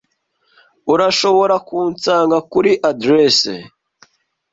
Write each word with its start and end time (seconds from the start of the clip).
Urashobora 0.93 1.55
kunsanga 1.67 2.37
kuri 2.51 2.71
aderesi 2.89 3.55